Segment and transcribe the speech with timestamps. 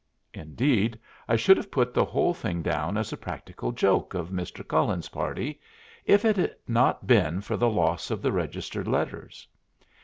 [0.33, 0.97] Indeed,
[1.27, 4.67] I should have put the whole thing down as a practical joke of Mr.
[4.67, 5.61] Cullen's party,
[6.05, 9.47] if it had not been for the loss of the registered letters.